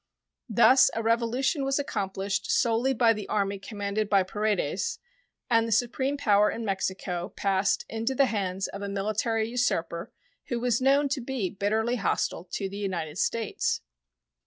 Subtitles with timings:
[0.49, 4.97] Thus a revolution was accomplished solely by the army commanded by Paredes,
[5.47, 10.11] and the supreme power in Mexico passed into the hands of a military usurper
[10.47, 13.81] who was known to be bitterly hostile to the United States.